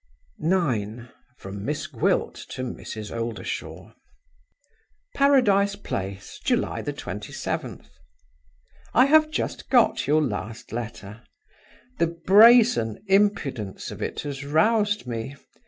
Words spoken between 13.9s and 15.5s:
of it has roused me.